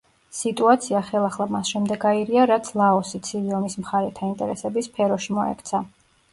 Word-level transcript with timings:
სიტუაცია 0.35 1.01
ხელახლა 1.09 1.47
მას 1.57 1.73
შემდეგ 1.73 2.07
აირია, 2.13 2.47
რაც 2.53 2.73
ლაოსი 2.83 3.23
ცივი 3.29 3.55
ომის 3.61 3.79
მხარეთა 3.85 4.33
ინტერესების 4.33 4.93
სფეროში 4.93 5.41
მოექცა. 5.41 5.87